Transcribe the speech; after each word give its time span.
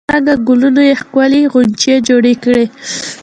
له 0.03 0.07
هر 0.13 0.19
رنګ 0.29 0.39
ګلونو 0.47 0.81
یې 0.89 0.93
ښکلې 1.01 1.41
غونچې 1.51 1.95
جوړې 2.07 2.33
کړي. 2.43 2.65